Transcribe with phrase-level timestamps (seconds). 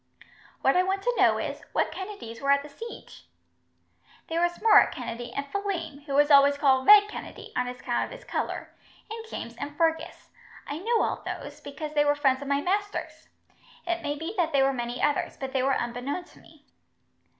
[0.61, 3.27] "What I want to know is, what Kennedys were at the siege?"
[4.29, 8.09] "There was Murroch Kennedy, and Phelim, who was always called 'Red Kennedy', on account of
[8.09, 8.73] his colour;
[9.11, 10.31] and James and Fergus.
[10.65, 13.29] I knew all those, because they were friends of my master's.
[13.85, 16.65] It may be that there were many others, but they were unbeknown to me."